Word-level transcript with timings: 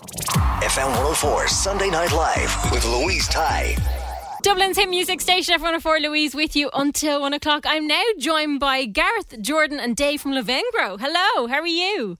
FM 0.00 0.86
104 0.86 1.46
Sunday 1.48 1.90
Night 1.90 2.10
Live 2.12 2.72
with 2.72 2.86
Louise 2.86 3.28
Ty. 3.28 3.76
Dublin's 4.42 4.78
hit 4.78 4.88
music 4.88 5.20
station, 5.20 5.60
F104 5.60 6.00
Louise 6.00 6.34
with 6.34 6.56
you 6.56 6.70
until 6.72 7.20
one 7.20 7.34
o'clock. 7.34 7.64
I'm 7.66 7.86
now 7.86 8.02
joined 8.18 8.60
by 8.60 8.86
Gareth, 8.86 9.42
Jordan, 9.42 9.78
and 9.78 9.94
Dave 9.94 10.22
from 10.22 10.32
Lavengro. 10.32 10.98
Hello, 10.98 11.46
how 11.48 11.60
are 11.60 11.66
you? 11.66 12.16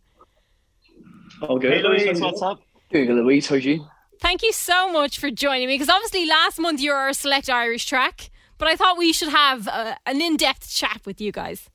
All 1.40 1.58
good. 1.58 1.72
Hey 1.72 1.82
Louise, 1.82 2.20
what's 2.20 2.42
up? 2.42 2.60
Good, 2.92 3.08
Louise. 3.08 3.48
How's 3.48 3.64
you? 3.64 3.86
Thank 4.20 4.42
you 4.42 4.52
so 4.52 4.92
much 4.92 5.18
for 5.18 5.30
joining 5.30 5.66
me 5.66 5.74
because 5.76 5.88
obviously 5.88 6.26
last 6.26 6.58
month 6.60 6.82
you 6.82 6.90
were 6.90 6.96
our 6.98 7.14
select 7.14 7.48
Irish 7.48 7.86
track, 7.86 8.30
but 8.58 8.68
I 8.68 8.76
thought 8.76 8.98
we 8.98 9.14
should 9.14 9.30
have 9.30 9.66
uh, 9.66 9.94
an 10.04 10.20
in 10.20 10.36
depth 10.36 10.70
chat 10.70 11.00
with 11.06 11.18
you 11.18 11.32
guys. 11.32 11.69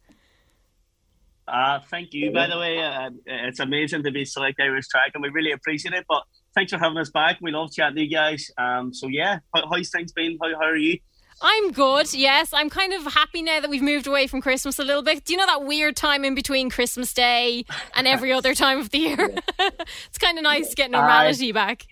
Uh, 1.47 1.79
thank 1.91 2.13
you, 2.13 2.31
by 2.31 2.47
the 2.47 2.57
way. 2.57 2.79
Uh, 2.79 3.11
it's 3.25 3.59
amazing 3.59 4.03
to 4.03 4.11
be 4.11 4.25
select 4.25 4.59
Irish 4.59 4.87
track, 4.87 5.11
and 5.13 5.21
we 5.21 5.29
really 5.29 5.51
appreciate 5.51 5.93
it. 5.93 6.05
But 6.07 6.23
thanks 6.55 6.71
for 6.71 6.79
having 6.79 6.97
us 6.97 7.09
back. 7.11 7.37
We 7.41 7.51
love 7.51 7.71
chatting 7.71 7.97
to 7.97 8.03
you 8.03 8.09
guys. 8.09 8.49
Um, 8.57 8.93
so 8.93 9.07
yeah, 9.07 9.39
how, 9.53 9.69
how's 9.71 9.89
things 9.89 10.11
been? 10.11 10.37
How, 10.41 10.49
how 10.59 10.65
are 10.65 10.75
you? 10.75 10.99
I'm 11.41 11.71
good, 11.71 12.13
yes. 12.13 12.53
I'm 12.53 12.69
kind 12.69 12.93
of 12.93 13.13
happy 13.13 13.41
now 13.41 13.59
that 13.59 13.69
we've 13.69 13.81
moved 13.81 14.07
away 14.07 14.25
from 14.25 14.41
Christmas 14.41 14.79
a 14.79 14.83
little 14.83 15.03
bit. 15.03 15.25
Do 15.25 15.33
you 15.33 15.37
know 15.37 15.45
that 15.45 15.65
weird 15.65 15.95
time 15.95 16.23
in 16.23 16.33
between 16.33 16.69
Christmas 16.69 17.13
Day 17.13 17.65
and 17.93 18.07
every 18.07 18.31
other 18.31 18.55
time 18.55 18.79
of 18.79 18.89
the 18.89 18.99
year? 18.99 19.35
it's 19.59 20.17
kind 20.17 20.37
of 20.37 20.43
nice 20.43 20.69
to 20.69 20.75
get 20.75 20.91
normality 20.91 21.51
back. 21.51 21.87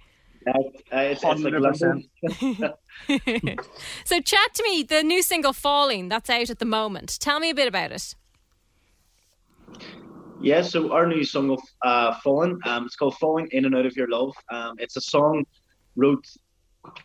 Uh, 0.47 0.59
it's, 0.93 1.23
it's. 1.23 2.73
So, 4.05 4.19
chat 4.19 4.53
to 4.53 4.63
me. 4.63 4.83
The 4.83 5.03
new 5.03 5.21
single 5.21 5.53
"Falling" 5.53 6.09
that's 6.09 6.29
out 6.29 6.49
at 6.49 6.59
the 6.59 6.65
moment. 6.65 7.17
Tell 7.19 7.39
me 7.39 7.49
a 7.49 7.55
bit 7.55 7.67
about 7.67 7.91
it. 7.91 8.15
Yeah, 10.43 10.61
so 10.61 10.91
our 10.91 11.07
new 11.07 11.23
song 11.23 11.51
of 11.51 11.61
uh, 11.83 12.15
Falling, 12.19 12.59
um, 12.65 12.85
it's 12.85 12.97
called 12.97 13.15
Falling 13.17 13.47
In 13.53 13.63
and 13.63 13.73
Out 13.73 13.85
of 13.85 13.95
Your 13.95 14.09
Love. 14.09 14.35
Um, 14.51 14.75
it's 14.77 14.97
a 14.97 15.01
song 15.01 15.45
wrote 15.95 16.27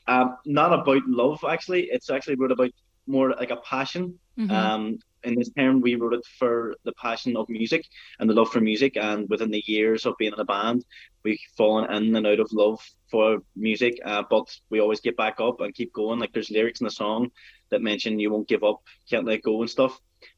um, 0.09 0.37
not 0.45 0.73
about 0.73 1.07
love, 1.07 1.45
actually. 1.49 1.85
It's 1.85 2.11
actually 2.11 2.35
wrote 2.35 2.51
about 2.51 2.73
more 3.07 3.31
like 3.31 3.53
a 3.53 3.57
passion. 3.59 4.19
Mhm. 4.37 4.51
Um, 4.51 4.99
in 5.23 5.37
this 5.37 5.51
term, 5.51 5.81
we 5.81 5.95
wrote 5.95 6.15
it 6.15 6.27
for 6.39 6.75
the 6.83 6.93
passion 6.95 7.37
of 7.37 7.49
music 7.49 7.87
and 8.19 8.29
the 8.29 8.35
love 8.35 8.51
for 8.51 8.61
music. 8.61 8.97
And 8.97 9.29
within 9.29 9.53
the 9.53 9.63
years 9.67 10.05
of 10.05 10.17
being 10.19 10.33
in 10.33 10.41
a 10.41 10.45
band, 10.45 10.85
we've 11.23 11.41
fallen 11.57 11.91
in 11.93 12.17
and 12.17 12.27
out 12.27 12.41
of 12.41 12.53
love 12.53 12.81
for 13.09 13.39
music. 13.55 14.01
Uh, 14.05 14.25
but 14.29 14.47
we 14.71 14.81
always 14.81 15.01
get 15.01 15.17
back 15.17 15.41
up 15.41 15.61
and 15.61 15.75
keep 15.75 15.93
going. 15.93 16.19
Like 16.19 16.33
there's 16.33 16.51
lyrics 16.51 16.81
in 16.81 16.87
the 16.87 16.91
song 16.91 17.31
that 17.71 17.83
mention 17.83 18.19
you 18.19 18.31
won't 18.33 18.49
give 18.49 18.65
up, 18.65 18.83
can't 19.09 19.27
let 19.27 19.43
go 19.43 19.61
and 19.61 19.71
stuff. 19.71 19.97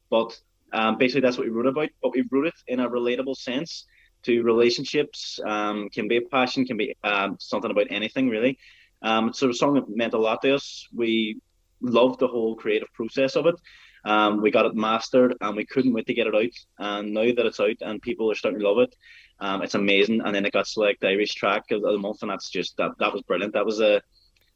But 0.09 0.39
um, 0.73 0.97
basically, 0.97 1.21
that's 1.21 1.37
what 1.37 1.47
we 1.47 1.53
wrote 1.53 1.67
about. 1.67 1.89
But 2.01 2.13
we 2.13 2.23
wrote 2.31 2.47
it 2.47 2.53
in 2.67 2.79
a 2.79 2.89
relatable 2.89 3.35
sense 3.35 3.85
to 4.23 4.43
relationships. 4.43 5.39
Um, 5.45 5.89
can 5.89 6.07
be 6.07 6.17
a 6.17 6.21
passion, 6.21 6.65
can 6.65 6.77
be 6.77 6.95
um, 7.03 7.37
something 7.39 7.71
about 7.71 7.87
anything 7.89 8.29
really. 8.29 8.57
Um, 9.01 9.33
so 9.33 9.47
the 9.47 9.53
song 9.53 9.83
meant 9.87 10.13
a 10.13 10.17
lot 10.17 10.41
to 10.43 10.55
us. 10.55 10.87
We 10.93 11.41
loved 11.81 12.19
the 12.19 12.27
whole 12.27 12.55
creative 12.55 12.91
process 12.93 13.35
of 13.35 13.47
it. 13.47 13.55
Um, 14.03 14.41
we 14.41 14.51
got 14.51 14.65
it 14.65 14.75
mastered, 14.75 15.35
and 15.41 15.55
we 15.55 15.65
couldn't 15.65 15.93
wait 15.93 16.07
to 16.07 16.13
get 16.13 16.27
it 16.27 16.35
out. 16.35 16.51
And 16.79 17.13
now 17.13 17.25
that 17.25 17.45
it's 17.45 17.59
out 17.59 17.77
and 17.81 18.01
people 18.01 18.31
are 18.31 18.35
starting 18.35 18.59
to 18.59 18.67
love 18.67 18.79
it, 18.79 18.95
um, 19.39 19.61
it's 19.61 19.75
amazing. 19.75 20.21
And 20.21 20.33
then 20.33 20.45
it 20.45 20.53
got 20.53 20.67
selected 20.67 21.07
Irish 21.07 21.33
track 21.33 21.65
of 21.71 21.81
the 21.81 21.97
month, 21.97 22.21
and 22.21 22.31
that's 22.31 22.49
just 22.49 22.77
that 22.77 22.91
that 22.99 23.13
was 23.13 23.21
brilliant. 23.23 23.53
That 23.53 23.65
was 23.65 23.79
a 23.79 24.01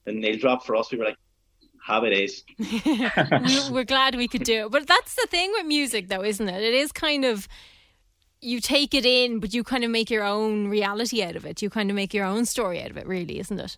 the 0.05 0.13
nail 0.13 0.37
drop 0.37 0.65
for 0.65 0.75
us. 0.75 0.91
We 0.91 0.97
were 0.99 1.05
like, 1.05 1.17
have 1.85 2.03
it 2.03 2.13
is. 2.13 2.43
we, 2.57 3.69
we're 3.71 3.83
glad 3.83 4.15
we 4.15 4.27
could 4.27 4.43
do 4.43 4.65
it. 4.65 4.71
But 4.71 4.87
that's 4.87 5.15
the 5.15 5.27
thing 5.29 5.51
with 5.53 5.65
music, 5.67 6.07
though, 6.07 6.23
isn't 6.23 6.47
it? 6.49 6.63
It 6.63 6.73
is 6.73 6.91
kind 6.91 7.23
of 7.25 7.47
you 8.41 8.59
take 8.59 8.93
it 8.93 9.05
in, 9.05 9.39
but 9.39 9.53
you 9.53 9.63
kind 9.63 9.83
of 9.83 9.91
make 9.91 10.09
your 10.09 10.23
own 10.23 10.67
reality 10.67 11.21
out 11.23 11.35
of 11.35 11.45
it. 11.45 11.61
You 11.61 11.69
kind 11.69 11.89
of 11.89 11.95
make 11.95 12.13
your 12.13 12.25
own 12.25 12.45
story 12.45 12.81
out 12.81 12.89
of 12.91 12.97
it, 12.97 13.05
really, 13.07 13.39
isn't 13.39 13.59
it? 13.59 13.77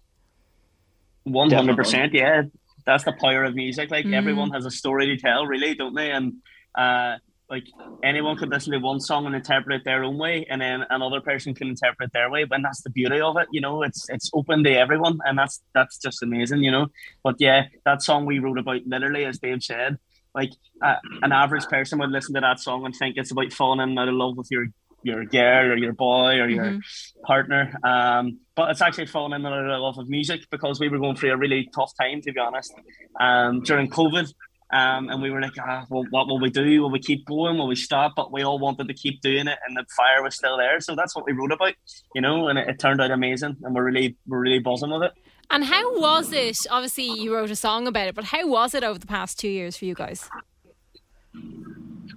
One 1.23 1.51
hundred 1.51 1.75
percent. 1.75 2.13
Yeah, 2.13 2.44
that's 2.85 3.03
the 3.03 3.13
power 3.13 3.44
of 3.44 3.56
music. 3.56 3.91
Like 3.91 4.06
Mm. 4.06 4.13
everyone 4.16 4.51
has 4.51 4.66
a 4.66 4.72
story 4.72 5.07
to 5.07 5.18
tell, 5.18 5.45
really, 5.45 5.75
don't 5.75 5.94
they? 5.94 6.12
And 6.12 6.35
uh, 6.75 7.18
like 7.50 7.63
anyone 8.03 8.38
could 8.38 8.50
listen 8.50 8.74
to 8.74 8.80
one 8.80 9.00
song 9.00 9.25
and 9.25 9.35
interpret 9.35 9.81
it 9.81 9.85
their 9.85 10.03
own 10.03 10.18
way, 10.18 10.46
and 10.50 10.62
then 10.62 10.84
another 10.90 11.22
person 11.22 11.53
can 11.56 11.69
interpret 11.69 12.12
their 12.13 12.30
way. 12.30 12.44
But 12.44 12.62
that's 12.62 12.81
the 12.81 12.90
beauty 12.90 13.19
of 13.22 13.38
it, 13.38 13.47
you 13.52 13.62
know. 13.62 13.84
It's 13.84 14.09
it's 14.09 14.30
open 14.34 14.63
to 14.63 14.72
everyone, 14.72 15.19
and 15.25 15.38
that's 15.38 15.62
that's 15.74 15.97
just 15.97 16.22
amazing, 16.24 16.63
you 16.63 16.72
know. 16.72 16.88
But 17.24 17.36
yeah, 17.40 17.63
that 17.86 18.02
song 18.02 18.25
we 18.25 18.40
wrote 18.40 18.57
about, 18.59 18.81
literally, 18.86 19.25
as 19.25 19.40
Dave 19.40 19.63
said, 19.63 19.97
like 20.36 20.52
uh, 20.84 20.96
an 21.22 21.31
average 21.31 21.66
person 21.68 22.00
would 22.00 22.12
listen 22.12 22.36
to 22.36 22.41
that 22.41 22.59
song 22.59 22.86
and 22.86 22.94
think 22.96 23.16
it's 23.18 23.31
about 23.31 23.53
falling 23.53 23.80
in 23.91 23.97
out 23.97 24.09
of 24.09 24.16
love 24.16 24.38
with 24.38 24.47
your 24.52 24.68
your 25.03 25.24
girl 25.25 25.72
or 25.72 25.78
your 25.78 25.94
boy 25.94 26.40
or 26.40 26.50
your 26.50 26.72
Mhm. 26.72 26.81
partner. 27.25 27.72
Um, 27.84 28.40
but 28.56 28.72
it's 28.72 28.81
actually 28.81 29.06
fallen 29.06 29.34
in 29.40 29.46
out 29.46 29.53
of 29.69 29.80
love 29.81 29.97
of 30.00 30.09
music 30.09 30.41
because 30.52 30.80
we 30.80 30.90
were 30.90 30.97
going 30.97 31.16
through 31.16 31.31
a 31.31 31.38
really 31.38 31.69
tough 31.74 31.94
time, 32.00 32.19
to 32.22 32.31
be 32.34 32.40
honest, 32.40 32.74
um, 33.19 33.62
during 33.62 33.90
COVID. 33.90 34.34
Um, 34.70 35.10
and 35.10 35.22
we 35.22 35.32
were 35.32 35.40
like, 35.40 35.54
ah, 35.60 35.86
well, 35.90 36.06
what 36.10 36.28
will 36.28 36.40
we 36.40 36.50
do? 36.50 36.82
Will 36.82 36.90
we 36.90 37.00
keep 37.00 37.26
going? 37.26 37.58
Will 37.58 37.68
we 37.68 37.76
stop? 37.76 38.14
But 38.16 38.34
we 38.34 38.44
all 38.44 38.60
wanted 38.60 38.90
to 38.90 38.94
keep 38.94 39.22
doing 39.22 39.48
it, 39.48 39.58
and 39.66 39.78
the 39.78 39.86
fire 39.96 40.22
was 40.22 40.36
still 40.36 40.58
there. 40.58 40.82
So 40.82 40.94
that's 40.96 41.16
what 41.16 41.26
we 41.26 41.32
wrote 41.32 41.54
about, 41.54 41.74
you 42.14 42.22
know. 42.22 42.50
And 42.50 42.60
it, 42.60 42.68
it 42.68 42.80
turned 42.80 43.00
out 43.02 43.12
amazing, 43.12 43.56
and 43.64 43.74
we're 43.74 43.86
really, 43.86 44.18
we're 44.28 44.40
really 44.42 44.60
buzzing 44.60 44.92
with 44.92 45.04
it. 45.04 45.14
And 45.50 45.64
how 45.64 45.98
was 46.00 46.34
it? 46.34 46.58
Obviously, 46.70 47.06
you 47.06 47.34
wrote 47.34 47.50
a 47.50 47.56
song 47.56 47.88
about 47.88 48.10
it, 48.10 48.16
but 48.16 48.26
how 48.26 48.46
was 48.46 48.74
it 48.76 48.84
over 48.84 49.00
the 49.00 49.08
past 49.08 49.40
two 49.40 49.48
years 49.48 49.78
for 49.78 49.86
you 49.86 49.96
guys? 49.96 50.30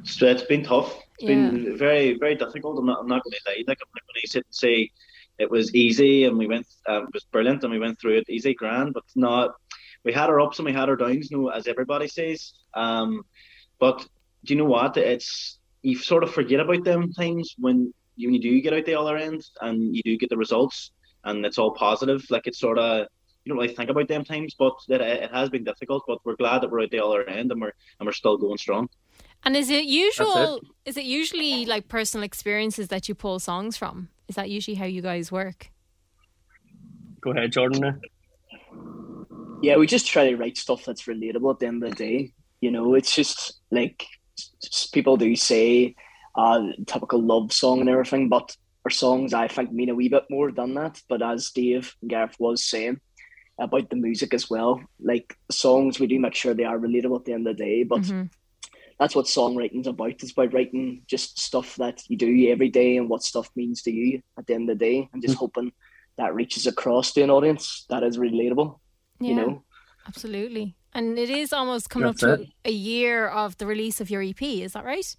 So 0.03 0.27
it's 0.27 0.43
been 0.43 0.65
tough. 0.65 0.93
It's 1.19 1.29
Yeah. 1.29 1.51
been 1.51 1.77
very, 1.77 2.19
very 2.19 2.35
difficult. 2.35 2.79
I'm 2.79 2.87
not, 2.87 3.01
I'm 3.01 3.07
not 3.07 3.23
going 3.23 3.33
to 3.33 3.41
lie. 3.47 3.65
Like 3.69 3.79
I'm 3.81 3.91
not 3.95 4.03
going 4.07 4.23
to 4.23 4.29
sit 4.29 4.45
and 4.47 4.55
say 4.55 4.91
it 5.39 5.51
was 5.51 5.75
easy 5.75 6.25
and 6.25 6.37
we 6.39 6.47
went, 6.47 6.67
um, 6.89 7.05
it 7.05 7.15
was 7.15 7.25
brilliant 7.25 7.63
and 7.63 7.73
we 7.73 7.79
went 7.79 8.01
through 8.01 8.17
it 8.19 8.25
easy, 8.29 8.55
grand, 8.55 8.95
but 8.95 9.05
not. 9.15 9.53
We 10.05 10.13
had 10.13 10.31
our 10.31 10.41
ups 10.41 10.59
and 10.59 10.67
we 10.67 10.73
had 10.73 10.89
our 10.89 10.97
downs, 10.97 11.31
you 11.31 11.39
know, 11.39 11.49
as 11.49 11.67
everybody 11.67 12.09
says. 12.09 12.53
Um, 12.75 13.23
but 13.79 14.07
do 14.45 14.55
you 14.55 14.59
know 14.59 14.67
what? 14.69 14.97
It's 14.97 15.59
you 15.83 15.97
sort 15.97 16.25
of 16.25 16.33
forget 16.33 16.61
about 16.61 16.85
them 16.85 17.13
times 17.13 17.55
when 17.59 17.93
you, 18.17 18.29
when 18.29 18.35
you 18.35 18.41
do 18.41 18.61
get 18.61 18.75
out 18.75 18.85
the 18.85 18.99
other 18.99 19.17
end 19.17 19.45
and 19.61 19.95
you 19.95 20.03
do 20.03 20.17
get 20.17 20.31
the 20.31 20.37
results 20.37 20.93
and 21.25 21.45
it's 21.45 21.59
all 21.59 21.73
positive. 21.73 22.25
Like 22.31 22.47
it's 22.47 22.59
sort 22.59 22.79
of 22.79 23.07
you 23.45 23.51
don't 23.51 23.59
really 23.59 23.75
think 23.75 23.91
about 23.91 24.09
them 24.09 24.25
times, 24.25 24.55
but 24.59 24.75
it, 24.89 25.01
it 25.01 25.31
has 25.33 25.49
been 25.49 25.65
difficult. 25.65 26.05
But 26.07 26.19
we're 26.25 26.37
glad 26.37 26.63
that 26.63 26.71
we're 26.71 26.81
at 26.81 26.91
the 26.91 27.05
other 27.05 27.29
end 27.29 27.53
and 27.53 27.61
we're 27.61 27.73
and 27.99 28.07
we're 28.07 28.13
still 28.13 28.37
going 28.37 28.59
strong. 28.59 28.89
And 29.43 29.57
is 29.57 29.71
it 29.71 29.85
usual? 29.85 30.61
Is 30.85 30.97
it 30.97 31.05
usually 31.05 31.65
like 31.65 31.89
personal 31.89 32.25
experiences 32.25 32.89
that 32.89 33.09
you 33.09 33.15
pull 33.15 33.39
songs 33.39 33.77
from? 33.77 34.11
Is 34.29 34.37
that 34.37 34.51
usually 34.51 34.77
how 34.77 34.85
you 34.85 35.01
guys 35.03 35.33
work? 35.33 35.71
Go 37.21 37.33
ahead, 37.33 37.53
Jordan. 37.53 38.01
Yeah, 39.63 39.77
we 39.77 39.87
just 39.87 40.07
try 40.07 40.31
to 40.31 40.37
write 40.37 40.57
stuff 40.57 40.85
that's 40.85 41.03
relatable 41.07 41.53
at 41.53 41.59
the 41.61 41.67
end 41.67 41.83
of 41.85 41.91
the 41.91 41.97
day. 41.97 42.33
You 42.61 42.71
know, 42.71 42.95
it's 42.95 43.15
just 43.15 43.61
like 43.71 44.07
s- 44.39 44.51
s- 44.65 44.87
people 44.87 45.17
do 45.17 45.35
say, 45.37 45.95
uh, 46.35 46.69
typical 46.87 47.21
love 47.21 47.53
song 47.53 47.81
and 47.81 47.89
everything, 47.89 48.29
but 48.29 48.57
our 48.85 48.91
songs 48.91 49.35
I 49.35 49.49
think 49.49 49.73
mean 49.73 49.91
a 49.91 49.95
wee 49.95 50.09
bit 50.09 50.25
more 50.31 50.51
than 50.53 50.75
that. 50.75 51.01
But 51.09 51.23
as 51.23 51.51
Dave 51.51 51.95
and 52.01 52.11
Gareth 52.11 52.37
was 52.39 52.65
saying 52.65 53.01
about 53.59 53.91
the 53.91 53.97
music 53.97 54.33
as 54.33 54.49
well, 54.49 54.81
like 55.01 55.37
songs 55.51 56.01
we 56.01 56.07
do 56.07 56.19
make 56.19 56.35
sure 56.35 56.55
they 56.55 56.65
are 56.65 56.79
relatable 56.79 57.19
at 57.19 57.25
the 57.27 57.33
end 57.35 57.47
of 57.47 57.57
the 57.57 57.63
day. 57.63 57.83
But 57.83 58.03
Mhm. 58.03 58.31
that's 58.99 59.15
what 59.15 59.27
songwriting's 59.27 59.87
about. 59.87 60.23
It's 60.23 60.33
about 60.33 60.55
writing 60.55 61.03
just 61.07 61.39
stuff 61.39 61.77
that 61.77 62.03
you 62.09 62.17
do 62.17 62.49
every 62.49 62.71
day 62.71 62.97
and 62.97 63.09
what 63.09 63.23
stuff 63.23 63.51
means 63.55 63.83
to 63.83 63.91
you 63.91 64.23
at 64.39 64.47
the 64.47 64.55
end 64.55 64.71
of 64.71 64.79
the 64.79 64.85
day, 64.85 65.09
and 65.13 65.21
just 65.23 65.37
hoping 65.37 65.73
that 66.17 66.35
reaches 66.35 66.67
across 66.67 67.13
to 67.13 67.23
an 67.23 67.31
audience 67.31 67.85
that 67.91 68.03
is 68.03 68.17
relatable. 68.19 68.79
Yeah, 69.21 69.29
You 69.29 69.35
know. 69.37 69.63
absolutely. 70.07 70.75
And 70.93 71.19
it 71.19 71.31
is 71.31 71.53
almost 71.53 71.89
coming 71.91 72.09
That's 72.09 72.23
up 72.23 72.41
to 72.41 72.47
a 72.65 72.73
year 72.73 73.29
of 73.29 73.57
the 73.59 73.67
release 73.67 74.01
of 74.01 74.11
your 74.11 74.23
EP. 74.23 74.43
Is 74.43 74.73
that 74.73 74.85
right? 74.85 75.17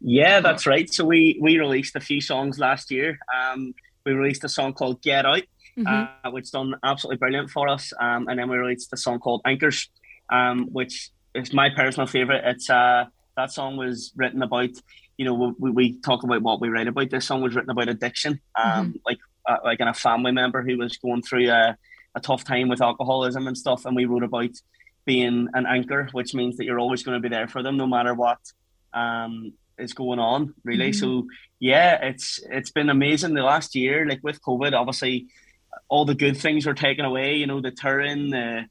Yeah, 0.00 0.40
that's 0.40 0.66
right. 0.66 0.92
So 0.92 1.04
we 1.04 1.38
we 1.40 1.58
released 1.58 1.96
a 1.96 2.00
few 2.00 2.20
songs 2.20 2.58
last 2.58 2.90
year. 2.90 3.18
Um, 3.34 3.74
we 4.04 4.12
released 4.12 4.44
a 4.44 4.48
song 4.48 4.72
called 4.72 5.02
"Get 5.02 5.26
Out," 5.26 5.42
Mhm. 5.76 6.10
uh, 6.24 6.30
which 6.30 6.50
done 6.50 6.74
absolutely 6.84 7.18
brilliant 7.18 7.50
for 7.50 7.68
us. 7.68 7.92
Um, 8.00 8.28
and 8.28 8.38
then 8.38 8.48
we 8.48 8.56
released 8.56 8.92
a 8.92 8.96
song 8.96 9.18
called 9.18 9.42
"Anchors," 9.44 9.88
um, 10.30 10.66
which 10.72 11.10
is 11.34 11.52
my 11.52 11.70
personal 11.70 12.06
favorite. 12.06 12.42
It's 12.44 12.70
uh, 12.70 13.06
that 13.36 13.52
song 13.52 13.76
was 13.76 14.12
written 14.16 14.42
about 14.42 14.70
you 15.16 15.24
know, 15.24 15.54
we, 15.58 15.70
we 15.70 15.98
talk 16.00 16.22
about 16.22 16.42
what 16.42 16.60
we 16.60 16.68
write 16.68 16.88
about. 16.88 17.10
This 17.10 17.26
song 17.26 17.40
was 17.40 17.54
written 17.54 17.70
about 17.70 17.88
addiction, 17.88 18.40
um, 18.62 18.88
mm-hmm. 18.88 18.96
like 19.06 19.18
uh, 19.48 19.56
like 19.64 19.80
in 19.80 19.88
a 19.88 19.94
family 19.94 20.32
member 20.32 20.62
who 20.62 20.76
was 20.76 20.96
going 20.98 21.22
through 21.22 21.48
a, 21.48 21.76
a 22.16 22.20
tough 22.20 22.42
time 22.42 22.68
with 22.68 22.80
alcoholism 22.80 23.46
and 23.46 23.56
stuff, 23.56 23.84
and 23.84 23.94
we 23.94 24.06
wrote 24.06 24.24
about 24.24 24.50
being 25.04 25.48
an 25.54 25.66
anchor, 25.66 26.08
which 26.12 26.34
means 26.34 26.56
that 26.56 26.64
you're 26.64 26.80
always 26.80 27.02
going 27.02 27.20
to 27.20 27.28
be 27.28 27.32
there 27.32 27.46
for 27.46 27.62
them 27.62 27.76
no 27.76 27.86
matter 27.86 28.14
what 28.14 28.38
um, 28.92 29.52
is 29.78 29.92
going 29.92 30.18
on. 30.18 30.54
Really, 30.64 30.90
mm-hmm. 30.90 30.98
so 30.98 31.26
yeah, 31.60 32.04
it's 32.04 32.40
it's 32.50 32.70
been 32.70 32.90
amazing 32.90 33.34
the 33.34 33.42
last 33.42 33.74
year. 33.74 34.06
Like 34.06 34.20
with 34.22 34.42
COVID, 34.42 34.72
obviously, 34.72 35.26
all 35.88 36.04
the 36.04 36.14
good 36.14 36.36
things 36.36 36.66
were 36.66 36.74
taken 36.74 37.04
away. 37.04 37.36
You 37.36 37.46
know, 37.46 37.60
the 37.60 37.70
touring, 37.70 38.30
the 38.30 38.66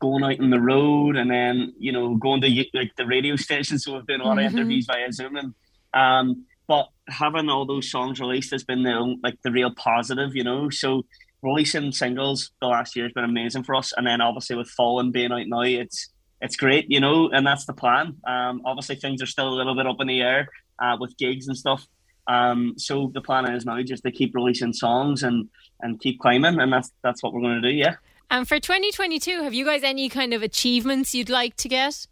going 0.00 0.24
out 0.24 0.40
on 0.40 0.50
the 0.50 0.60
road, 0.60 1.16
and 1.16 1.30
then 1.30 1.74
you 1.78 1.92
know 1.92 2.16
going 2.16 2.40
to 2.40 2.64
like 2.74 2.96
the 2.96 3.06
radio 3.06 3.36
stations. 3.46 3.84
So 3.84 3.94
we've 3.94 4.06
done 4.06 4.22
a 4.22 4.24
lot 4.24 4.38
mm-hmm. 4.38 4.46
of 4.46 4.52
interviews 4.52 4.86
via 4.86 5.12
Zoom, 5.12 5.36
and 5.36 5.54
um, 5.92 6.46
but 6.66 6.88
having 7.08 7.48
all 7.48 7.66
those 7.66 7.90
songs 7.90 8.20
released 8.20 8.52
has 8.52 8.64
been 8.64 8.82
the 8.82 9.16
like 9.22 9.40
the 9.42 9.52
real 9.52 9.74
positive. 9.74 10.34
You 10.34 10.44
know, 10.44 10.70
so 10.70 11.04
releasing 11.42 11.92
singles 11.92 12.50
the 12.60 12.66
last 12.66 12.96
year 12.96 13.06
has 13.06 13.12
been 13.12 13.24
amazing 13.24 13.64
for 13.64 13.74
us, 13.74 13.92
and 13.96 14.06
then 14.06 14.20
obviously 14.20 14.56
with 14.56 14.68
Fallen 14.68 15.10
being 15.10 15.32
out 15.32 15.46
now, 15.46 15.62
it's 15.62 16.10
it's 16.40 16.56
great, 16.56 16.86
you 16.90 17.00
know, 17.00 17.28
and 17.30 17.46
that's 17.46 17.66
the 17.66 17.74
plan. 17.74 18.16
Um, 18.26 18.62
obviously 18.64 18.96
things 18.96 19.22
are 19.22 19.26
still 19.26 19.48
a 19.48 19.56
little 19.56 19.74
bit 19.74 19.86
up 19.86 20.00
in 20.00 20.06
the 20.06 20.22
air 20.22 20.48
uh, 20.78 20.96
with 20.98 21.16
gigs 21.18 21.48
and 21.48 21.56
stuff. 21.56 21.86
Um, 22.26 22.74
so 22.76 23.10
the 23.12 23.20
plan 23.20 23.52
is 23.52 23.66
now 23.66 23.82
just 23.82 24.04
to 24.04 24.10
keep 24.10 24.34
releasing 24.34 24.72
songs 24.72 25.22
and 25.22 25.48
and 25.80 26.00
keep 26.00 26.20
climbing, 26.20 26.60
and 26.60 26.72
that's 26.72 26.92
that's 27.02 27.22
what 27.22 27.32
we're 27.32 27.42
going 27.42 27.60
to 27.60 27.68
do. 27.68 27.74
Yeah. 27.74 27.96
And 28.30 28.46
for 28.46 28.60
2022, 28.60 29.42
have 29.42 29.52
you 29.52 29.64
guys 29.64 29.82
any 29.82 30.08
kind 30.08 30.32
of 30.32 30.42
achievements 30.42 31.14
you'd 31.14 31.30
like 31.30 31.56
to 31.56 31.68
get? 31.68 32.06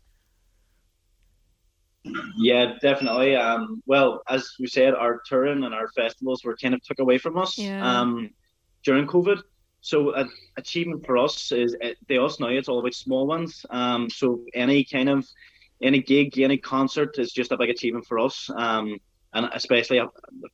Yeah, 2.37 2.75
definitely. 2.81 3.37
Um, 3.37 3.83
well, 3.87 4.23
as 4.29 4.51
we 4.59 4.67
said, 4.67 4.95
our 4.95 5.21
touring 5.27 5.63
and 5.63 5.75
our 5.75 5.89
festivals 5.89 6.43
were 6.43 6.57
kind 6.57 6.75
of 6.75 6.83
took 6.83 6.99
away 6.99 7.19
from 7.19 7.39
us 7.39 7.59
yeah. 7.59 8.01
um, 8.01 8.31
during 8.85 9.07
COVID. 9.07 9.43
So, 9.81 10.13
an 10.15 10.31
achievement 10.57 11.07
for 11.07 11.17
us 11.17 11.53
is 11.53 11.77
uh, 11.83 11.91
the 12.09 12.19
us 12.23 12.41
now. 12.41 12.49
It's 12.49 12.69
all 12.69 12.81
about 12.81 12.95
small 12.95 13.27
ones. 13.27 13.65
Um, 13.71 14.11
so 14.11 14.45
any 14.55 14.85
kind 14.85 15.09
of 15.09 15.27
any 15.81 16.03
gig, 16.03 16.39
any 16.39 16.59
concert 16.59 17.19
is 17.19 17.33
just 17.33 17.53
a 17.53 17.57
big 17.57 17.71
achievement 17.71 18.07
for 18.07 18.19
us. 18.19 18.51
Um, 18.57 18.99
and 19.35 19.49
especially 19.53 20.01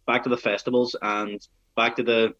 back 0.06 0.24
to 0.24 0.28
the 0.28 0.36
festivals 0.36 0.96
and 1.00 1.40
back 1.76 1.96
to 1.96 2.02
the 2.02 2.34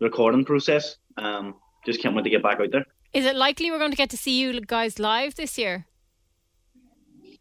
recording 0.00 0.44
process. 0.44 0.96
Um, 1.16 1.54
just 1.86 2.02
can't 2.02 2.14
wait 2.14 2.24
to 2.24 2.30
get 2.30 2.42
back 2.42 2.60
out 2.60 2.70
there. 2.72 2.84
Is 3.12 3.24
it 3.24 3.36
likely 3.36 3.70
we're 3.70 3.78
going 3.78 3.90
to 3.90 3.96
get 3.96 4.10
to 4.10 4.16
see 4.16 4.40
you 4.40 4.60
guys 4.60 4.98
live 4.98 5.34
this 5.34 5.58
year? 5.58 5.86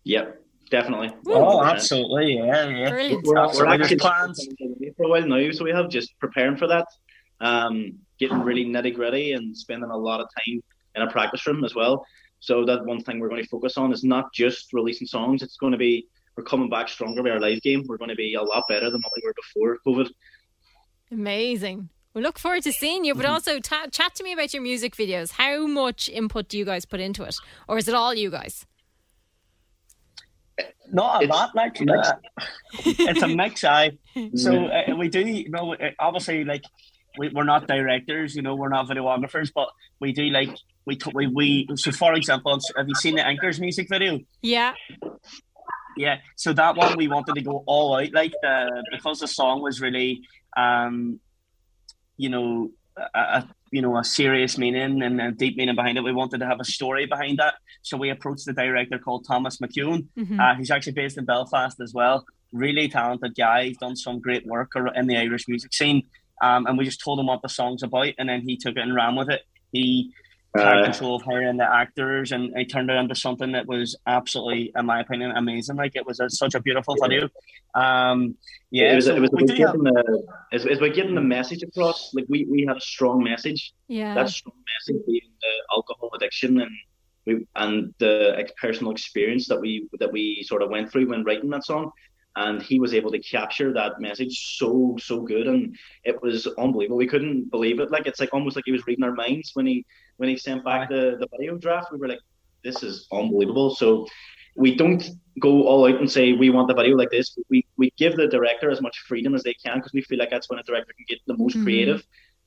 Yep, 0.03 0.41
definitely. 0.71 1.11
Oh, 1.27 1.63
absolutely, 1.63 2.37
yeah, 2.37 2.67
yeah. 2.67 2.89
Brilliant. 2.89 3.25
We're, 3.25 3.35
we're 3.35 3.67
actually 3.67 3.97
plans 3.97 4.47
for 4.97 5.03
a 5.03 5.09
while 5.09 5.27
now, 5.27 5.51
so 5.51 5.63
we 5.63 5.71
have 5.71 5.89
just 5.89 6.17
preparing 6.19 6.57
for 6.57 6.67
that, 6.67 6.87
um, 7.41 7.93
getting 8.19 8.39
really 8.39 8.65
nitty 8.65 8.95
gritty 8.95 9.33
and 9.33 9.57
spending 9.57 9.89
a 9.89 9.97
lot 9.97 10.19
of 10.19 10.27
time 10.37 10.61
in 10.95 11.01
a 11.01 11.11
practice 11.11 11.45
room 11.47 11.63
as 11.63 11.75
well. 11.75 12.05
So 12.39 12.65
that 12.65 12.85
one 12.85 13.01
thing 13.01 13.19
we're 13.19 13.29
going 13.29 13.43
to 13.43 13.49
focus 13.49 13.77
on 13.77 13.91
is 13.91 14.03
not 14.03 14.33
just 14.33 14.71
releasing 14.73 15.07
songs. 15.07 15.41
It's 15.41 15.57
going 15.57 15.71
to 15.71 15.77
be 15.77 16.07
we're 16.35 16.43
coming 16.43 16.69
back 16.69 16.87
stronger 16.87 17.21
with 17.21 17.33
our 17.33 17.39
live 17.39 17.61
game. 17.61 17.83
We're 17.85 17.97
going 17.97 18.09
to 18.09 18.15
be 18.15 18.35
a 18.35 18.41
lot 18.41 18.63
better 18.69 18.89
than 18.89 19.01
what 19.01 19.11
we 19.15 19.23
were 19.25 19.33
before 19.33 19.77
COVID. 19.85 20.09
Amazing. 21.11 21.89
We 22.13 22.21
look 22.21 22.39
forward 22.39 22.63
to 22.63 22.71
seeing 22.71 23.03
you, 23.03 23.13
but 23.13 23.25
mm-hmm. 23.25 23.33
also 23.33 23.59
ta- 23.59 23.87
chat 23.91 24.15
to 24.15 24.23
me 24.23 24.33
about 24.33 24.53
your 24.53 24.63
music 24.63 24.95
videos. 24.95 25.31
How 25.31 25.67
much 25.67 26.07
input 26.07 26.47
do 26.47 26.57
you 26.57 26.65
guys 26.65 26.85
put 26.85 26.99
into 26.99 27.23
it, 27.23 27.35
or 27.67 27.77
is 27.77 27.87
it 27.87 27.93
all 27.93 28.13
you 28.13 28.31
guys? 28.31 28.65
Not 30.91 31.21
a 31.21 31.23
it's, 31.25 31.29
lot, 31.31 31.55
like 31.55 31.77
uh, 31.81 32.13
it's 32.85 33.21
a 33.21 33.27
mix. 33.27 33.63
I 33.63 33.91
so 34.35 34.65
uh, 34.65 34.95
we 34.95 35.07
do, 35.07 35.21
you 35.21 35.49
know, 35.49 35.75
uh, 35.75 35.91
obviously, 35.99 36.43
like 36.43 36.63
we, 37.17 37.29
we're 37.29 37.43
not 37.43 37.67
directors, 37.67 38.35
you 38.35 38.41
know, 38.41 38.55
we're 38.55 38.69
not 38.69 38.87
videographers, 38.87 39.51
but 39.53 39.69
we 39.99 40.11
do 40.13 40.23
like 40.29 40.49
we 40.85 40.97
we 41.13 41.27
we. 41.27 41.67
So, 41.75 41.91
for 41.91 42.13
example, 42.13 42.59
have 42.77 42.87
you 42.87 42.95
seen 42.95 43.15
the 43.15 43.25
Anchors 43.25 43.59
music 43.59 43.87
video? 43.89 44.19
Yeah. 44.41 44.73
Yeah, 45.97 46.19
so 46.37 46.53
that 46.53 46.77
one 46.77 46.95
we 46.95 47.09
wanted 47.09 47.35
to 47.35 47.41
go 47.41 47.63
all 47.65 47.95
out, 47.95 48.13
like 48.13 48.31
the 48.41 48.83
because 48.91 49.19
the 49.19 49.27
song 49.27 49.61
was 49.61 49.81
really 49.81 50.21
um 50.55 51.19
you 52.19 52.29
know, 52.29 52.69
a, 53.15 53.19
a, 53.19 53.49
you 53.71 53.81
know 53.81 53.97
a 53.97 54.03
serious 54.03 54.57
meaning 54.57 55.01
and 55.01 55.21
a 55.21 55.31
deep 55.31 55.57
meaning 55.57 55.75
behind 55.75 55.97
it. 55.97 56.03
We 56.03 56.13
wanted 56.13 56.39
to 56.39 56.45
have 56.45 56.59
a 56.59 56.65
story 56.65 57.05
behind 57.05 57.39
that, 57.39 57.55
so 57.81 57.97
we 57.97 58.09
approached 58.09 58.45
the 58.45 58.53
director 58.53 58.99
called 58.99 59.25
Thomas 59.25 59.57
McEwen. 59.57 60.07
Mm-hmm. 60.17 60.39
Uh, 60.39 60.55
he's 60.55 60.69
actually 60.69 60.93
based 60.93 61.17
in 61.17 61.25
Belfast 61.25 61.79
as 61.81 61.93
well. 61.93 62.25
Really 62.51 62.89
talented 62.89 63.35
guy. 63.35 63.65
He's 63.65 63.77
done 63.77 63.95
some 63.95 64.19
great 64.19 64.45
work 64.45 64.71
in 64.95 65.07
the 65.07 65.17
Irish 65.17 65.47
music 65.47 65.73
scene. 65.73 66.03
Um, 66.41 66.67
and 66.67 66.77
we 66.77 66.85
just 66.85 67.01
told 67.01 67.19
him 67.19 67.27
what 67.27 67.41
the 67.41 67.49
song's 67.49 67.83
about, 67.83 68.13
and 68.17 68.29
then 68.29 68.41
he 68.41 68.57
took 68.57 68.77
it 68.77 68.81
and 68.81 68.95
ran 68.95 69.15
with 69.15 69.29
it. 69.29 69.41
He 69.71 70.13
uh, 70.57 70.83
control 70.83 71.15
of 71.15 71.23
her 71.23 71.41
and 71.41 71.59
the 71.59 71.71
actors, 71.71 72.31
and 72.31 72.51
he 72.57 72.65
turned 72.65 72.89
it 72.89 72.95
into 72.95 73.15
something 73.15 73.51
that 73.51 73.67
was 73.67 73.95
absolutely, 74.07 74.71
in 74.75 74.85
my 74.85 75.01
opinion, 75.01 75.31
amazing. 75.31 75.75
Like 75.75 75.95
it 75.95 76.05
was 76.05 76.19
a, 76.19 76.29
such 76.29 76.55
a 76.55 76.59
beautiful 76.59 76.95
video. 77.01 77.29
Um, 77.75 78.35
yeah, 78.71 78.93
it 78.93 78.95
was, 78.95 79.05
so 79.05 79.15
it 79.15 79.19
was 79.19 79.29
about 79.31 79.47
getting 79.47 79.65
have... 79.65 79.73
the 79.75 80.27
it's, 80.51 80.65
it's 80.65 80.79
about 80.79 80.95
getting 80.95 81.15
the 81.15 81.21
message 81.21 81.61
across. 81.63 82.11
Like 82.13 82.25
we, 82.29 82.45
we 82.49 82.65
had 82.67 82.77
a 82.77 82.81
strong 82.81 83.23
message. 83.23 83.73
Yeah, 83.87 84.15
that 84.15 84.29
strong 84.29 84.55
message 84.79 85.05
being 85.05 85.21
the 85.41 85.75
alcohol 85.75 86.11
addiction 86.15 86.61
and 86.61 86.71
we 87.25 87.47
and 87.55 87.93
the 87.99 88.49
personal 88.59 88.91
experience 88.91 89.47
that 89.49 89.59
we 89.59 89.87
that 89.99 90.11
we 90.11 90.43
sort 90.43 90.63
of 90.63 90.69
went 90.69 90.91
through 90.91 91.09
when 91.09 91.23
writing 91.23 91.49
that 91.51 91.65
song 91.65 91.91
and 92.35 92.61
he 92.61 92.79
was 92.79 92.93
able 92.93 93.11
to 93.11 93.19
capture 93.19 93.73
that 93.73 93.99
message 93.99 94.57
so 94.57 94.95
so 94.99 95.21
good. 95.21 95.47
And 95.47 95.75
it 96.03 96.21
was 96.21 96.47
unbelievable. 96.57 96.97
We 96.97 97.07
couldn't 97.07 97.49
believe 97.49 97.79
it. 97.79 97.91
Like 97.91 98.07
it's 98.07 98.19
like 98.19 98.33
almost 98.33 98.55
like 98.55 98.65
he 98.65 98.71
was 98.71 98.85
reading 98.87 99.03
our 99.03 99.13
minds 99.13 99.51
when 99.53 99.65
he 99.65 99.85
when 100.17 100.29
he 100.29 100.37
sent 100.37 100.63
back 100.63 100.89
the 100.89 101.17
the 101.19 101.27
video 101.31 101.57
draft. 101.57 101.91
We 101.91 101.97
were 101.97 102.07
like 102.07 102.21
this 102.63 102.83
is 102.83 103.07
unbelievable. 103.11 103.75
So 103.75 104.07
we 104.55 104.75
don't 104.75 105.03
go 105.39 105.63
all 105.63 105.87
out 105.87 105.99
and 105.99 106.11
say 106.11 106.33
we 106.33 106.49
want 106.49 106.67
the 106.67 106.75
video 106.75 106.95
like 106.95 107.11
this. 107.11 107.37
We 107.49 107.65
we 107.77 107.91
give 107.97 108.15
the 108.15 108.27
director 108.27 108.69
as 108.69 108.81
much 108.81 108.99
freedom 108.99 109.33
as 109.35 109.43
they 109.43 109.53
can 109.53 109.77
because 109.77 109.93
we 109.93 110.01
feel 110.01 110.19
like 110.19 110.29
that's 110.29 110.49
when 110.49 110.59
a 110.59 110.63
director 110.63 110.93
can 110.93 111.05
get 111.07 111.19
the 111.27 111.37
most 111.37 111.55
mm-hmm. 111.55 111.63
creative 111.63 112.05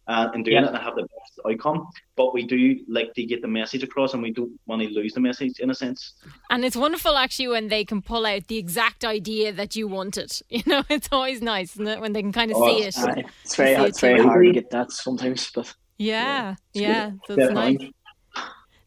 uh, 0.08 0.28
and 0.34 0.44
doing 0.44 0.56
yeah. 0.56 0.64
it 0.64 0.68
and 0.68 0.78
have 0.78 0.94
the 0.94 1.02
best 1.02 1.40
outcome. 1.48 1.88
But 2.16 2.34
we 2.34 2.46
do 2.46 2.80
like 2.88 3.14
to 3.14 3.24
get 3.24 3.42
the 3.42 3.48
message 3.48 3.82
across, 3.82 4.14
and 4.14 4.22
we 4.22 4.32
don't 4.32 4.52
want 4.66 4.82
to 4.82 4.88
lose 4.88 5.14
the 5.14 5.20
message 5.20 5.60
in 5.60 5.70
a 5.70 5.74
sense. 5.74 6.14
And 6.50 6.64
it's 6.64 6.76
wonderful 6.76 7.16
actually 7.16 7.48
when 7.48 7.68
they 7.68 7.84
can 7.84 8.02
pull 8.02 8.26
out 8.26 8.48
the 8.48 8.58
exact 8.58 9.04
idea 9.04 9.52
that 9.52 9.76
you 9.76 9.88
wanted. 9.88 10.32
You 10.52 10.62
know, 10.66 10.84
it's 10.90 11.08
always 11.10 11.40
nice, 11.40 11.72
isn't 11.72 11.88
it, 11.88 12.00
when 12.00 12.12
they 12.12 12.20
can 12.20 12.30
kind 12.30 12.50
of 12.50 12.58
oh, 12.58 12.66
see 12.66 12.84
it. 12.84 12.96
Uh, 12.98 13.14
it's 13.42 13.56
very, 13.56 13.72
it's, 13.72 13.88
it's 13.88 14.00
very 14.00 14.22
hard 14.22 14.44
to 14.46 14.52
get 14.52 14.70
that 14.70 14.92
sometimes, 14.92 15.50
but 15.50 15.74
yeah, 15.98 16.56
yeah, 16.74 17.12
yeah 17.28 17.36
so 17.36 17.52
nice. 17.52 17.78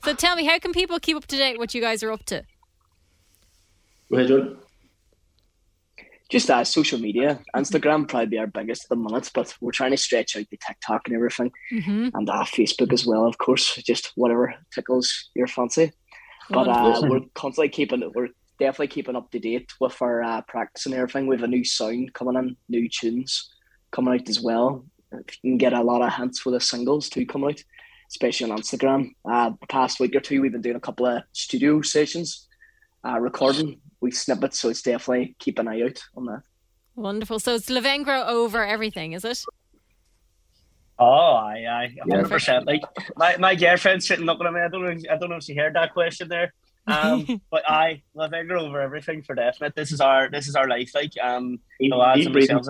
So 0.03 0.13
tell 0.13 0.35
me, 0.35 0.45
how 0.45 0.59
can 0.59 0.71
people 0.71 0.99
keep 0.99 1.17
up 1.17 1.25
to 1.25 1.35
date 1.35 1.57
what 1.57 1.73
you 1.73 1.81
guys 1.81 2.03
are 2.03 2.11
up 2.11 2.23
to? 2.25 2.43
Go 4.09 4.17
ahead, 4.17 4.27
John 4.27 4.57
just 6.35 6.49
as 6.49 6.69
social 6.69 6.99
media, 6.99 7.39
Instagram 7.55 8.09
probably 8.09 8.25
be 8.25 8.37
our 8.37 8.45
biggest 8.45 8.83
at 8.83 8.89
the 8.89 8.97
minute, 8.97 9.31
but 9.33 9.55
we're 9.61 9.71
trying 9.71 9.91
to 9.91 9.97
stretch 9.97 10.35
out 10.35 10.43
the 10.51 10.57
TikTok 10.57 11.07
and 11.07 11.15
everything, 11.15 11.49
mm-hmm. 11.71 12.09
and 12.13 12.29
uh, 12.29 12.43
Facebook 12.43 12.91
as 12.91 13.05
well, 13.05 13.25
of 13.25 13.37
course. 13.37 13.75
Just 13.75 14.11
whatever 14.15 14.53
tickles 14.73 15.29
your 15.33 15.47
fancy. 15.47 15.93
But 16.49 16.67
uh, 16.67 17.03
we're 17.03 17.21
constantly 17.35 17.69
keeping 17.69 18.11
we're 18.13 18.27
definitely 18.59 18.89
keeping 18.89 19.15
up 19.15 19.31
to 19.31 19.39
date 19.39 19.71
with 19.79 20.01
our 20.01 20.23
uh, 20.23 20.41
practice 20.41 20.85
and 20.85 20.93
everything. 20.93 21.25
We 21.25 21.37
have 21.37 21.43
a 21.43 21.47
new 21.47 21.63
sound 21.63 22.13
coming 22.13 22.35
in, 22.35 22.57
new 22.67 22.89
tunes 22.89 23.49
coming 23.91 24.13
out 24.13 24.27
as 24.27 24.41
well. 24.41 24.83
You 25.13 25.51
can 25.51 25.57
get 25.57 25.71
a 25.71 25.81
lot 25.81 26.01
of 26.01 26.13
hints 26.13 26.39
for 26.39 26.51
the 26.51 26.59
singles 26.59 27.07
too 27.07 27.25
coming 27.25 27.51
out, 27.51 27.63
especially 28.11 28.51
on 28.51 28.57
Instagram. 28.57 29.11
Uh, 29.23 29.51
the 29.61 29.67
past 29.67 30.01
week 30.01 30.13
or 30.13 30.19
two, 30.19 30.41
we've 30.41 30.51
been 30.51 30.61
doing 30.61 30.75
a 30.75 30.81
couple 30.81 31.05
of 31.05 31.23
studio 31.31 31.81
sessions, 31.81 32.49
uh, 33.07 33.21
recording 33.21 33.79
we 34.05 34.11
it, 34.11 34.53
So 34.53 34.69
it's 34.69 34.81
definitely 34.81 35.35
keep 35.39 35.59
an 35.59 35.67
eye 35.67 35.81
out 35.81 35.99
on 36.15 36.25
that. 36.25 36.43
Wonderful. 36.95 37.39
So 37.39 37.55
it's 37.55 37.69
Lavengro 37.69 38.27
over 38.27 38.63
everything, 38.63 39.13
is 39.13 39.25
it? 39.25 39.43
Oh, 40.97 41.33
I, 41.33 41.65
I, 41.67 41.95
hundred 42.09 42.29
percent. 42.29 42.65
Like 42.65 42.81
my, 43.17 43.35
my 43.37 43.55
girlfriend's 43.55 44.07
sitting 44.07 44.25
looking 44.25 44.47
at 44.47 44.53
me. 44.53 44.61
I 44.61 44.69
don't 44.69 44.83
know. 44.83 45.11
I 45.11 45.17
don't 45.17 45.29
know 45.29 45.35
if 45.37 45.43
she 45.43 45.55
heard 45.55 45.75
that 45.75 45.93
question 45.93 46.29
there. 46.29 46.53
Um, 46.87 47.41
but 47.51 47.69
I 47.69 48.03
Lavengro 48.15 48.61
over 48.61 48.79
everything 48.79 49.23
for 49.23 49.35
definite. 49.35 49.75
This 49.75 49.91
is 49.91 49.99
our 49.99 50.29
this 50.29 50.47
is 50.47 50.55
our 50.55 50.69
life. 50.69 50.91
Like 50.95 51.11
um, 51.21 51.59
the 51.79 51.89
lads 51.89 52.25
and 52.25 52.33
myself. 52.35 52.65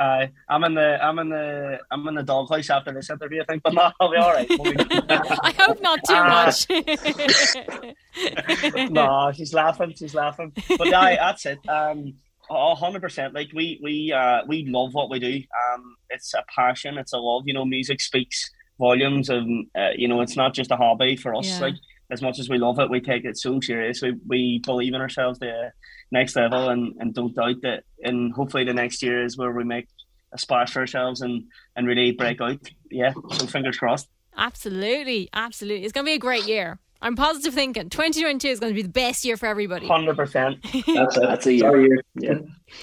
Uh, 0.00 0.26
I'm 0.48 0.64
in 0.64 0.74
the 0.74 0.98
I'm 1.04 1.18
in 1.18 1.28
the 1.28 1.78
I'm 1.90 2.08
in 2.08 2.14
the 2.14 2.22
doghouse 2.22 2.70
after 2.70 2.90
this 2.90 3.10
interview, 3.10 3.42
I 3.42 3.44
think, 3.44 3.62
but 3.62 3.74
no, 3.74 3.90
I'll 4.00 4.10
be 4.10 4.16
all 4.16 4.32
right. 4.32 4.50
I 4.50 5.54
hope 5.58 5.82
not 5.82 6.00
too 6.08 6.14
uh, 6.14 6.26
much. 6.26 6.66
no, 8.90 9.30
she's 9.34 9.52
laughing, 9.52 9.92
she's 9.94 10.14
laughing. 10.14 10.54
But 10.78 10.88
yeah, 10.88 11.16
that's 11.16 11.44
it. 11.44 11.58
Um, 11.68 12.14
hundred 12.48 13.02
percent. 13.02 13.34
Like 13.34 13.50
we 13.54 13.78
we 13.82 14.10
uh 14.10 14.40
we 14.48 14.64
love 14.64 14.94
what 14.94 15.10
we 15.10 15.18
do. 15.18 15.36
Um, 15.36 15.96
it's 16.08 16.32
a 16.32 16.42
passion, 16.54 16.96
it's 16.96 17.12
a 17.12 17.18
love. 17.18 17.42
You 17.44 17.52
know, 17.52 17.66
music 17.66 18.00
speaks 18.00 18.50
volumes, 18.78 19.28
and 19.28 19.66
uh, 19.78 19.90
you 19.94 20.08
know, 20.08 20.22
it's 20.22 20.36
not 20.36 20.54
just 20.54 20.70
a 20.70 20.76
hobby 20.76 21.16
for 21.16 21.34
us. 21.34 21.46
Yeah. 21.46 21.60
Like 21.60 21.74
as 22.10 22.22
much 22.22 22.38
as 22.38 22.48
we 22.48 22.56
love 22.56 22.78
it, 22.78 22.88
we 22.88 23.02
take 23.02 23.26
it 23.26 23.36
so 23.36 23.60
serious. 23.60 24.00
We, 24.00 24.14
we 24.26 24.60
believe 24.60 24.94
in 24.94 25.02
ourselves 25.02 25.38
the 25.38 25.72
next 26.12 26.36
level 26.36 26.68
and, 26.68 26.94
and 27.00 27.14
don't 27.14 27.34
doubt 27.34 27.62
that. 27.62 27.84
And 28.02 28.32
hopefully 28.32 28.64
the 28.64 28.74
next 28.74 29.02
year 29.02 29.24
is 29.24 29.36
where 29.38 29.52
we 29.52 29.64
make 29.64 29.86
a 30.32 30.38
splash 30.38 30.72
for 30.72 30.80
ourselves 30.80 31.20
and, 31.22 31.44
and 31.76 31.86
really 31.86 32.12
break 32.12 32.40
out. 32.40 32.58
Yeah, 32.90 33.12
so 33.32 33.46
fingers 33.46 33.76
crossed. 33.78 34.08
Absolutely, 34.36 35.28
absolutely. 35.32 35.84
It's 35.84 35.92
going 35.92 36.04
to 36.06 36.10
be 36.10 36.14
a 36.14 36.18
great 36.18 36.46
year. 36.46 36.78
I'm 37.02 37.16
positive 37.16 37.54
thinking 37.54 37.88
2022 37.88 38.48
is 38.48 38.60
going 38.60 38.72
to 38.72 38.74
be 38.74 38.82
the 38.82 38.88
best 38.88 39.24
year 39.24 39.36
for 39.36 39.46
everybody. 39.46 39.88
100%. 39.88 40.62
That's 40.94 41.16
it. 41.16 41.20
That's 41.22 41.46
a 41.46 41.52
year. 41.54 41.98
Yeah. 42.14 42.34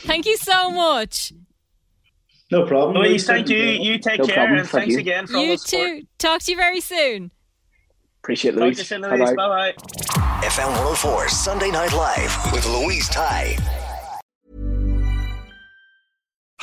Thank 0.04 0.26
you 0.26 0.38
so 0.38 0.72
much. 0.72 1.32
No 2.50 2.66
problem. 2.66 2.96
Louise, 2.98 3.28
thank 3.28 3.50
you. 3.50 3.58
You 3.58 4.00
take 4.00 4.20
No 4.20 4.26
care 4.26 4.36
problem. 4.36 4.60
and 4.60 4.70
Thank 4.70 4.82
thanks 4.84 4.94
you. 4.94 5.00
again 5.00 5.28
for 5.28 5.38
all 5.38 5.44
You 5.44 5.52
the 5.52 5.58
support. 5.58 5.88
too. 5.88 6.08
Talk 6.18 6.42
to 6.44 6.52
you 6.52 6.58
very 6.58 6.80
soon. 6.82 7.32
Appreciate 8.28 8.56
Talk 8.56 8.60
to 8.60 8.66
you 8.66 8.72
Louise. 8.76 8.88
soon, 8.90 9.02
Bye 9.04 9.16
Louise. 9.16 9.30
bye. 9.30 9.36
Bye 9.36 9.74
bye. 9.74 10.48
FM 10.50 10.68
104 10.68 11.30
Sunday 11.30 11.72
Night 11.72 11.94
Live 11.94 12.52
with 12.52 12.66
Louise 12.66 13.08
Ty. 13.08 13.56